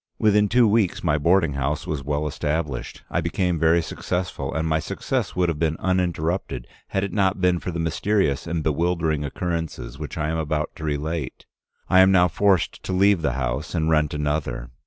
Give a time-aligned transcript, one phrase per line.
[0.17, 4.79] Within two weeks my boarding house was well established, I became very successful, and my
[4.79, 9.99] success would have been uninterrupted had it not been for the mysterious and bewildering occurrences
[9.99, 11.45] which I am about to relate.
[11.87, 14.71] I am now forced to leave the house and rent another.